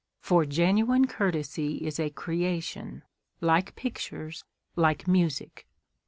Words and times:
For 0.19 0.47
genuine 0.47 1.05
courtesy 1.05 1.85
is 1.85 1.99
a 1.99 2.09
creation, 2.09 3.03
like 3.39 3.75
pictures, 3.75 4.43
like 4.75 5.07
music. 5.07 5.67